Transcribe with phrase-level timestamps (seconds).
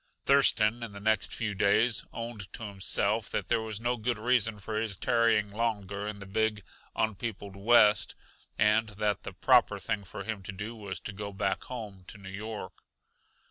[0.25, 4.57] Thurston, in the next few days, owned to himself that there was no good reason
[4.57, 6.63] for his tarrying longer in the big,
[6.95, 8.15] un peopled West,
[8.57, 12.29] and that the proper thing for him to do was go back home to New
[12.31, 12.73] York.